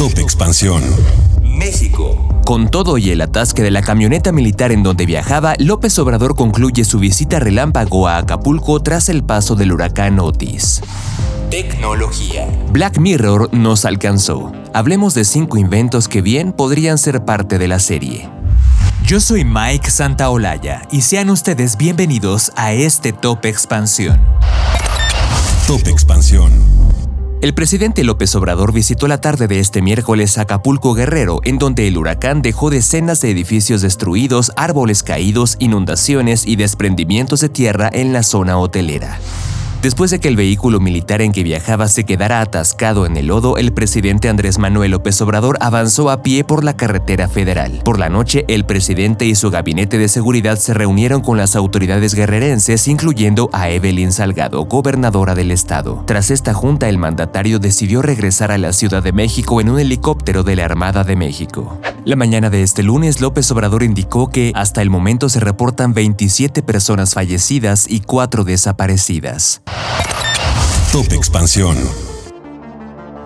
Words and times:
Top 0.00 0.18
Expansión. 0.18 0.82
México. 1.42 2.26
Con 2.46 2.70
todo 2.70 2.96
y 2.96 3.10
el 3.10 3.20
atasque 3.20 3.62
de 3.62 3.70
la 3.70 3.82
camioneta 3.82 4.32
militar 4.32 4.72
en 4.72 4.82
donde 4.82 5.04
viajaba, 5.04 5.56
López 5.58 5.98
Obrador 5.98 6.36
concluye 6.36 6.86
su 6.86 6.98
visita 6.98 7.38
relámpago 7.38 8.08
a 8.08 8.16
Acapulco 8.16 8.80
tras 8.80 9.10
el 9.10 9.22
paso 9.24 9.56
del 9.56 9.72
huracán 9.72 10.18
Otis. 10.18 10.80
Tecnología. 11.50 12.48
Black 12.72 12.96
Mirror 12.98 13.52
nos 13.52 13.84
alcanzó. 13.84 14.52
Hablemos 14.72 15.12
de 15.12 15.26
cinco 15.26 15.58
inventos 15.58 16.08
que 16.08 16.22
bien 16.22 16.54
podrían 16.54 16.96
ser 16.96 17.26
parte 17.26 17.58
de 17.58 17.68
la 17.68 17.78
serie. 17.78 18.26
Yo 19.04 19.20
soy 19.20 19.44
Mike 19.44 19.90
Santaolalla 19.90 20.80
y 20.90 21.02
sean 21.02 21.28
ustedes 21.28 21.76
bienvenidos 21.76 22.52
a 22.56 22.72
este 22.72 23.12
Top 23.12 23.44
Expansión. 23.44 24.18
Top 25.66 25.86
Expansión. 25.86 26.79
El 27.40 27.54
presidente 27.54 28.04
López 28.04 28.34
Obrador 28.34 28.70
visitó 28.70 29.08
la 29.08 29.22
tarde 29.22 29.48
de 29.48 29.60
este 29.60 29.80
miércoles 29.80 30.36
Acapulco 30.36 30.92
Guerrero, 30.92 31.40
en 31.42 31.56
donde 31.56 31.88
el 31.88 31.96
huracán 31.96 32.42
dejó 32.42 32.68
decenas 32.68 33.22
de 33.22 33.30
edificios 33.30 33.80
destruidos, 33.80 34.52
árboles 34.56 35.02
caídos, 35.02 35.56
inundaciones 35.58 36.46
y 36.46 36.56
desprendimientos 36.56 37.40
de 37.40 37.48
tierra 37.48 37.88
en 37.90 38.12
la 38.12 38.24
zona 38.24 38.58
hotelera. 38.58 39.18
Después 39.82 40.10
de 40.10 40.20
que 40.20 40.28
el 40.28 40.36
vehículo 40.36 40.78
militar 40.78 41.22
en 41.22 41.32
que 41.32 41.42
viajaba 41.42 41.88
se 41.88 42.04
quedara 42.04 42.42
atascado 42.42 43.06
en 43.06 43.16
el 43.16 43.28
lodo, 43.28 43.56
el 43.56 43.72
presidente 43.72 44.28
Andrés 44.28 44.58
Manuel 44.58 44.90
López 44.90 45.18
Obrador 45.22 45.56
avanzó 45.60 46.10
a 46.10 46.22
pie 46.22 46.44
por 46.44 46.64
la 46.64 46.76
carretera 46.76 47.28
federal. 47.28 47.80
Por 47.82 47.98
la 47.98 48.10
noche, 48.10 48.44
el 48.48 48.66
presidente 48.66 49.24
y 49.24 49.34
su 49.34 49.50
gabinete 49.50 49.96
de 49.96 50.08
seguridad 50.08 50.58
se 50.58 50.74
reunieron 50.74 51.22
con 51.22 51.38
las 51.38 51.56
autoridades 51.56 52.14
guerrerenses, 52.14 52.88
incluyendo 52.88 53.48
a 53.54 53.70
Evelyn 53.70 54.12
Salgado, 54.12 54.66
gobernadora 54.66 55.34
del 55.34 55.50
estado. 55.50 56.04
Tras 56.06 56.30
esta 56.30 56.52
junta, 56.52 56.90
el 56.90 56.98
mandatario 56.98 57.58
decidió 57.58 58.02
regresar 58.02 58.52
a 58.52 58.58
la 58.58 58.74
Ciudad 58.74 59.02
de 59.02 59.12
México 59.12 59.62
en 59.62 59.70
un 59.70 59.80
helicóptero 59.80 60.42
de 60.42 60.56
la 60.56 60.66
Armada 60.66 61.04
de 61.04 61.16
México. 61.16 61.78
La 62.06 62.16
mañana 62.16 62.48
de 62.48 62.62
este 62.62 62.82
lunes, 62.82 63.20
López 63.20 63.50
Obrador 63.50 63.82
indicó 63.82 64.30
que 64.30 64.52
hasta 64.54 64.80
el 64.80 64.88
momento 64.88 65.28
se 65.28 65.38
reportan 65.38 65.92
27 65.92 66.62
personas 66.62 67.12
fallecidas 67.12 67.84
y 67.88 68.00
4 68.00 68.44
desaparecidas. 68.44 69.60
Top 70.92 71.12
Expansión. 71.12 71.76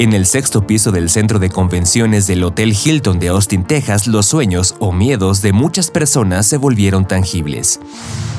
En 0.00 0.12
el 0.12 0.26
sexto 0.26 0.66
piso 0.66 0.90
del 0.90 1.08
centro 1.08 1.38
de 1.38 1.50
convenciones 1.50 2.26
del 2.26 2.42
Hotel 2.42 2.74
Hilton 2.74 3.20
de 3.20 3.28
Austin, 3.28 3.64
Texas, 3.64 4.08
los 4.08 4.26
sueños 4.26 4.74
o 4.80 4.90
miedos 4.90 5.40
de 5.40 5.52
muchas 5.52 5.92
personas 5.92 6.44
se 6.44 6.56
volvieron 6.56 7.06
tangibles. 7.06 7.78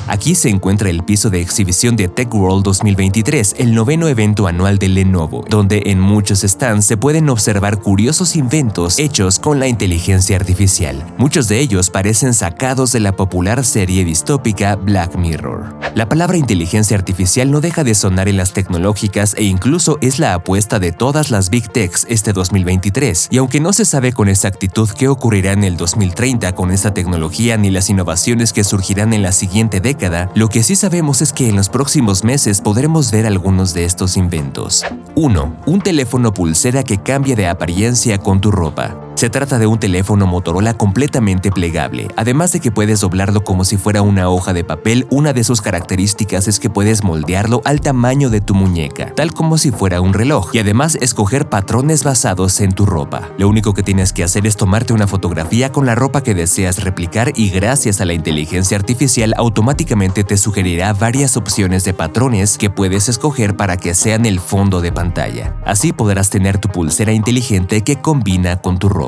Aquí 0.08 0.36
se 0.36 0.48
encuentra 0.48 0.88
el 0.88 1.02
piso 1.02 1.30
de 1.30 1.40
exhibición 1.40 1.96
de 1.96 2.06
Tech 2.06 2.32
World 2.32 2.62
2023, 2.62 3.56
el 3.58 3.74
noveno 3.74 4.06
evento 4.06 4.46
anual 4.46 4.78
de 4.78 4.88
Lenovo, 4.88 5.44
donde 5.50 5.82
en 5.86 5.98
muchos 5.98 6.42
stands 6.42 6.84
se 6.84 6.96
pueden 6.96 7.28
observar 7.28 7.80
curiosos 7.80 8.36
inventos 8.36 9.00
hechos 9.00 9.40
con 9.40 9.58
la 9.58 9.66
inteligencia 9.66 10.36
artificial. 10.36 11.04
Muchos 11.18 11.48
de 11.48 11.58
ellos 11.58 11.90
parecen 11.90 12.34
sacados 12.34 12.92
de 12.92 13.00
la 13.00 13.16
popular 13.16 13.64
serie 13.64 14.04
distópica 14.04 14.76
Black 14.76 15.16
Mirror. 15.16 15.74
La 15.96 16.08
palabra 16.08 16.36
inteligencia 16.36 16.96
artificial 16.96 17.50
no 17.50 17.60
deja 17.60 17.82
de 17.82 17.96
sonar 17.96 18.28
en 18.28 18.36
las 18.36 18.52
tecnológicas 18.52 19.34
e 19.36 19.42
incluso 19.42 19.98
es 20.02 20.20
la 20.20 20.34
apuesta 20.34 20.78
de 20.78 20.92
todas 20.92 21.32
las 21.32 21.50
Big 21.50 21.68
Techs 21.68 22.06
este 22.08 22.32
2023, 22.32 23.28
y 23.32 23.38
aunque 23.38 23.58
no 23.58 23.72
se 23.72 23.84
sabe 23.84 24.12
con 24.12 24.28
exactitud 24.28 24.88
qué 24.90 25.08
ocurrirá 25.08 25.50
en 25.50 25.64
el 25.64 25.76
2030 25.76 26.54
con 26.54 26.70
esta 26.70 26.94
tecnología 26.94 27.56
ni 27.56 27.70
las 27.70 27.90
innovaciones 27.90 28.52
que 28.52 28.62
surgirán 28.62 29.12
en 29.12 29.22
la 29.22 29.32
siguiente 29.32 29.80
década, 29.80 29.95
lo 30.34 30.48
que 30.48 30.62
sí 30.62 30.76
sabemos 30.76 31.22
es 31.22 31.32
que 31.32 31.48
en 31.48 31.56
los 31.56 31.68
próximos 31.68 32.24
meses 32.24 32.60
podremos 32.60 33.10
ver 33.10 33.26
algunos 33.26 33.72
de 33.72 33.84
estos 33.84 34.16
inventos. 34.16 34.84
1. 35.14 35.56
Un 35.66 35.80
teléfono 35.80 36.32
pulsera 36.32 36.82
que 36.82 36.98
cambia 36.98 37.34
de 37.34 37.48
apariencia 37.48 38.18
con 38.18 38.40
tu 38.40 38.50
ropa. 38.50 39.05
Se 39.16 39.30
trata 39.30 39.58
de 39.58 39.66
un 39.66 39.78
teléfono 39.78 40.26
Motorola 40.26 40.74
completamente 40.74 41.50
plegable, 41.50 42.08
además 42.16 42.52
de 42.52 42.60
que 42.60 42.70
puedes 42.70 43.00
doblarlo 43.00 43.44
como 43.44 43.64
si 43.64 43.78
fuera 43.78 44.02
una 44.02 44.28
hoja 44.28 44.52
de 44.52 44.62
papel, 44.62 45.06
una 45.10 45.32
de 45.32 45.42
sus 45.42 45.62
características 45.62 46.48
es 46.48 46.60
que 46.60 46.68
puedes 46.68 47.02
moldearlo 47.02 47.62
al 47.64 47.80
tamaño 47.80 48.28
de 48.28 48.42
tu 48.42 48.54
muñeca, 48.54 49.14
tal 49.14 49.32
como 49.32 49.56
si 49.56 49.70
fuera 49.70 50.02
un 50.02 50.12
reloj, 50.12 50.50
y 50.52 50.58
además 50.58 50.98
escoger 51.00 51.48
patrones 51.48 52.04
basados 52.04 52.60
en 52.60 52.72
tu 52.72 52.84
ropa. 52.84 53.30
Lo 53.38 53.48
único 53.48 53.72
que 53.72 53.82
tienes 53.82 54.12
que 54.12 54.22
hacer 54.22 54.46
es 54.46 54.56
tomarte 54.56 54.92
una 54.92 55.06
fotografía 55.06 55.72
con 55.72 55.86
la 55.86 55.94
ropa 55.94 56.22
que 56.22 56.34
deseas 56.34 56.84
replicar 56.84 57.32
y 57.36 57.48
gracias 57.48 58.02
a 58.02 58.04
la 58.04 58.12
inteligencia 58.12 58.76
artificial 58.76 59.32
automáticamente 59.38 60.24
te 60.24 60.36
sugerirá 60.36 60.92
varias 60.92 61.38
opciones 61.38 61.84
de 61.84 61.94
patrones 61.94 62.58
que 62.58 62.68
puedes 62.68 63.08
escoger 63.08 63.56
para 63.56 63.78
que 63.78 63.94
sean 63.94 64.26
el 64.26 64.40
fondo 64.40 64.82
de 64.82 64.92
pantalla. 64.92 65.56
Así 65.64 65.94
podrás 65.94 66.28
tener 66.28 66.58
tu 66.58 66.68
pulsera 66.68 67.14
inteligente 67.14 67.80
que 67.80 67.96
combina 67.96 68.60
con 68.60 68.78
tu 68.78 68.90
ropa. 68.90 69.05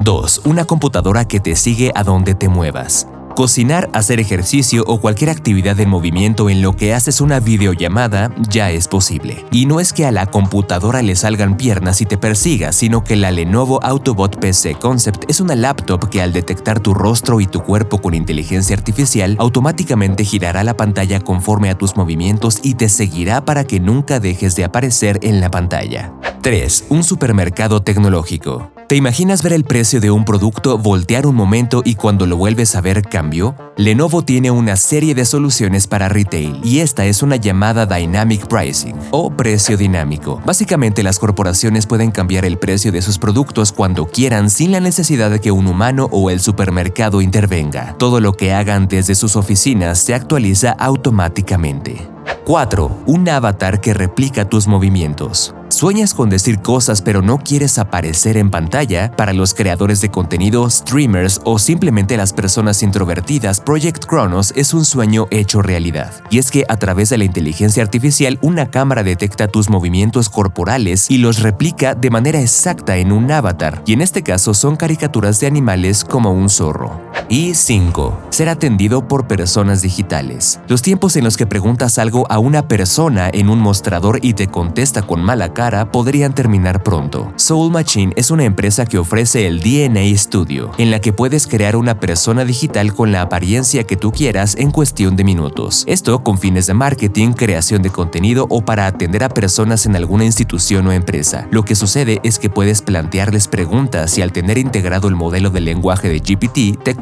2. 0.00 0.42
Una 0.44 0.64
computadora 0.64 1.26
que 1.26 1.40
te 1.40 1.56
sigue 1.56 1.92
a 1.94 2.04
donde 2.04 2.34
te 2.34 2.48
muevas. 2.48 3.06
Cocinar, 3.34 3.88
hacer 3.94 4.20
ejercicio 4.20 4.84
o 4.86 5.00
cualquier 5.00 5.30
actividad 5.30 5.80
en 5.80 5.88
movimiento 5.88 6.50
en 6.50 6.60
lo 6.60 6.76
que 6.76 6.92
haces 6.92 7.20
una 7.22 7.40
videollamada 7.40 8.30
ya 8.50 8.70
es 8.70 8.88
posible. 8.88 9.46
Y 9.50 9.64
no 9.64 9.80
es 9.80 9.94
que 9.94 10.04
a 10.04 10.12
la 10.12 10.26
computadora 10.26 11.00
le 11.00 11.16
salgan 11.16 11.56
piernas 11.56 12.02
y 12.02 12.06
te 12.06 12.18
persiga, 12.18 12.72
sino 12.72 13.04
que 13.04 13.16
la 13.16 13.30
Lenovo 13.30 13.82
Autobot 13.82 14.38
PC 14.38 14.74
Concept 14.74 15.24
es 15.28 15.40
una 15.40 15.54
laptop 15.54 16.10
que 16.10 16.20
al 16.20 16.34
detectar 16.34 16.80
tu 16.80 16.92
rostro 16.92 17.40
y 17.40 17.46
tu 17.46 17.62
cuerpo 17.62 18.02
con 18.02 18.12
inteligencia 18.14 18.76
artificial, 18.76 19.36
automáticamente 19.38 20.24
girará 20.24 20.62
la 20.62 20.76
pantalla 20.76 21.20
conforme 21.20 21.70
a 21.70 21.78
tus 21.78 21.96
movimientos 21.96 22.60
y 22.62 22.74
te 22.74 22.90
seguirá 22.90 23.44
para 23.44 23.64
que 23.64 23.80
nunca 23.80 24.20
dejes 24.20 24.56
de 24.56 24.64
aparecer 24.64 25.18
en 25.22 25.40
la 25.40 25.50
pantalla. 25.50 26.12
3. 26.42 26.86
Un 26.90 27.02
supermercado 27.02 27.82
tecnológico. 27.82 28.72
¿Te 28.92 28.96
imaginas 28.96 29.42
ver 29.42 29.54
el 29.54 29.64
precio 29.64 30.02
de 30.02 30.10
un 30.10 30.26
producto 30.26 30.76
voltear 30.76 31.26
un 31.26 31.34
momento 31.34 31.80
y 31.82 31.94
cuando 31.94 32.26
lo 32.26 32.36
vuelves 32.36 32.76
a 32.76 32.82
ver 32.82 33.00
cambió? 33.00 33.56
Lenovo 33.78 34.22
tiene 34.22 34.50
una 34.50 34.76
serie 34.76 35.14
de 35.14 35.24
soluciones 35.24 35.86
para 35.86 36.10
retail 36.10 36.60
y 36.62 36.80
esta 36.80 37.06
es 37.06 37.22
una 37.22 37.36
llamada 37.36 37.86
Dynamic 37.86 38.48
Pricing 38.48 38.94
o 39.10 39.34
precio 39.34 39.78
dinámico. 39.78 40.42
Básicamente 40.44 41.02
las 41.02 41.18
corporaciones 41.18 41.86
pueden 41.86 42.10
cambiar 42.10 42.44
el 42.44 42.58
precio 42.58 42.92
de 42.92 43.00
sus 43.00 43.18
productos 43.18 43.72
cuando 43.72 44.08
quieran 44.08 44.50
sin 44.50 44.72
la 44.72 44.80
necesidad 44.80 45.30
de 45.30 45.40
que 45.40 45.52
un 45.52 45.68
humano 45.68 46.10
o 46.12 46.28
el 46.28 46.40
supermercado 46.40 47.22
intervenga. 47.22 47.96
Todo 47.96 48.20
lo 48.20 48.34
que 48.34 48.52
hagan 48.52 48.88
desde 48.88 49.14
sus 49.14 49.36
oficinas 49.36 50.00
se 50.00 50.12
actualiza 50.12 50.72
automáticamente. 50.72 52.10
4. 52.44 53.04
Un 53.06 53.26
avatar 53.26 53.80
que 53.80 53.94
replica 53.94 54.46
tus 54.50 54.66
movimientos. 54.66 55.54
¿Sueñas 55.72 56.12
con 56.12 56.28
decir 56.28 56.60
cosas 56.60 57.00
pero 57.00 57.22
no 57.22 57.38
quieres 57.38 57.78
aparecer 57.78 58.36
en 58.36 58.50
pantalla? 58.50 59.10
Para 59.16 59.32
los 59.32 59.54
creadores 59.54 60.02
de 60.02 60.10
contenido, 60.10 60.68
streamers 60.68 61.40
o 61.44 61.58
simplemente 61.58 62.18
las 62.18 62.34
personas 62.34 62.82
introvertidas, 62.82 63.58
Project 63.58 64.04
Chronos 64.04 64.52
es 64.54 64.74
un 64.74 64.84
sueño 64.84 65.28
hecho 65.30 65.62
realidad. 65.62 66.12
Y 66.28 66.38
es 66.38 66.50
que 66.50 66.66
a 66.68 66.76
través 66.76 67.08
de 67.08 67.16
la 67.16 67.24
inteligencia 67.24 67.82
artificial, 67.82 68.38
una 68.42 68.70
cámara 68.70 69.02
detecta 69.02 69.48
tus 69.48 69.70
movimientos 69.70 70.28
corporales 70.28 71.10
y 71.10 71.16
los 71.16 71.40
replica 71.40 71.94
de 71.94 72.10
manera 72.10 72.42
exacta 72.42 72.98
en 72.98 73.10
un 73.10 73.32
avatar, 73.32 73.82
y 73.86 73.94
en 73.94 74.02
este 74.02 74.22
caso 74.22 74.52
son 74.52 74.76
caricaturas 74.76 75.40
de 75.40 75.46
animales 75.46 76.04
como 76.04 76.32
un 76.32 76.50
zorro. 76.50 77.11
Y 77.28 77.54
5. 77.54 78.18
Ser 78.30 78.48
atendido 78.48 79.08
por 79.08 79.26
personas 79.26 79.82
digitales. 79.82 80.60
Los 80.68 80.82
tiempos 80.82 81.16
en 81.16 81.24
los 81.24 81.36
que 81.36 81.46
preguntas 81.46 81.98
algo 81.98 82.26
a 82.30 82.38
una 82.38 82.68
persona 82.68 83.30
en 83.32 83.48
un 83.48 83.58
mostrador 83.58 84.18
y 84.22 84.34
te 84.34 84.48
contesta 84.48 85.02
con 85.02 85.22
mala 85.22 85.54
cara 85.54 85.90
podrían 85.90 86.34
terminar 86.34 86.82
pronto. 86.82 87.32
Soul 87.36 87.70
Machine 87.70 88.12
es 88.16 88.30
una 88.30 88.44
empresa 88.44 88.84
que 88.84 88.98
ofrece 88.98 89.46
el 89.46 89.60
DNA 89.60 90.16
Studio, 90.16 90.72
en 90.78 90.90
la 90.90 91.00
que 91.00 91.12
puedes 91.12 91.46
crear 91.46 91.76
una 91.76 91.98
persona 92.00 92.44
digital 92.44 92.94
con 92.94 93.12
la 93.12 93.22
apariencia 93.22 93.84
que 93.84 93.96
tú 93.96 94.12
quieras 94.12 94.56
en 94.56 94.70
cuestión 94.70 95.16
de 95.16 95.24
minutos. 95.24 95.84
Esto 95.86 96.22
con 96.22 96.38
fines 96.38 96.66
de 96.66 96.74
marketing, 96.74 97.32
creación 97.32 97.82
de 97.82 97.90
contenido 97.90 98.46
o 98.50 98.62
para 98.62 98.86
atender 98.86 99.24
a 99.24 99.28
personas 99.28 99.86
en 99.86 99.96
alguna 99.96 100.24
institución 100.24 100.86
o 100.86 100.92
empresa. 100.92 101.46
Lo 101.50 101.64
que 101.64 101.74
sucede 101.74 102.20
es 102.22 102.38
que 102.38 102.50
puedes 102.50 102.82
plantearles 102.82 103.48
preguntas 103.48 104.18
y 104.18 104.22
al 104.22 104.32
tener 104.32 104.58
integrado 104.58 105.08
el 105.08 105.14
modelo 105.14 105.50
de 105.50 105.60
lenguaje 105.60 106.08
de 106.08 106.18
GPT 106.20 106.82
te 106.82 106.94